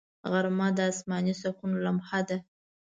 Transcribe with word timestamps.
غرمه 0.31 0.67
د 0.77 0.79
آسماني 0.91 1.33
سکون 1.41 1.71
لمحه 1.85 2.21
ده 2.27 2.37